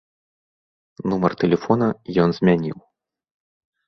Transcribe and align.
Нумар 1.11 1.33
тэлефона 1.43 1.89
ён 2.23 2.29
змяніў. 2.39 2.77